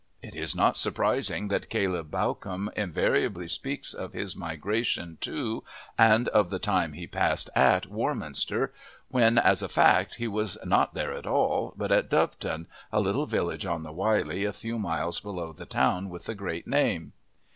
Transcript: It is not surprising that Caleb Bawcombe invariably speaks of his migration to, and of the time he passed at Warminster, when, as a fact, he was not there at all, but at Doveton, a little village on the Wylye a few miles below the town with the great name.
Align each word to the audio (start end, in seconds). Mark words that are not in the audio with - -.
It 0.23 0.33
is 0.33 0.55
not 0.55 0.75
surprising 0.75 1.49
that 1.49 1.69
Caleb 1.69 2.09
Bawcombe 2.09 2.71
invariably 2.75 3.47
speaks 3.47 3.93
of 3.93 4.13
his 4.13 4.35
migration 4.35 5.19
to, 5.21 5.63
and 5.95 6.27
of 6.29 6.49
the 6.49 6.57
time 6.57 6.93
he 6.93 7.05
passed 7.05 7.51
at 7.55 7.85
Warminster, 7.85 8.73
when, 9.09 9.37
as 9.37 9.61
a 9.61 9.69
fact, 9.69 10.15
he 10.15 10.27
was 10.27 10.57
not 10.65 10.95
there 10.95 11.13
at 11.13 11.27
all, 11.27 11.75
but 11.77 11.91
at 11.91 12.09
Doveton, 12.09 12.65
a 12.91 12.99
little 12.99 13.27
village 13.27 13.67
on 13.67 13.83
the 13.83 13.93
Wylye 13.93 14.43
a 14.47 14.53
few 14.53 14.79
miles 14.79 15.19
below 15.19 15.53
the 15.53 15.67
town 15.67 16.09
with 16.09 16.25
the 16.25 16.33
great 16.33 16.65
name. 16.65 17.13